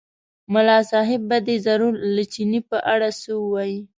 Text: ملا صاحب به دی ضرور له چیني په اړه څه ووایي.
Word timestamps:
ملا 0.53 0.77
صاحب 0.91 1.21
به 1.29 1.37
دی 1.47 1.55
ضرور 1.65 1.93
له 2.15 2.23
چیني 2.33 2.59
په 2.69 2.77
اړه 2.93 3.09
څه 3.21 3.31
ووایي. 3.41 3.79